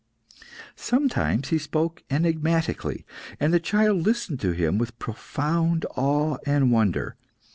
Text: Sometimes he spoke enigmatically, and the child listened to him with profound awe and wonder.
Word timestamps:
Sometimes 0.75 1.49
he 1.49 1.59
spoke 1.59 2.03
enigmatically, 2.09 3.05
and 3.39 3.53
the 3.53 3.59
child 3.59 4.01
listened 4.01 4.39
to 4.39 4.51
him 4.51 4.79
with 4.79 4.97
profound 4.97 5.85
awe 5.95 6.37
and 6.43 6.71
wonder. 6.71 7.17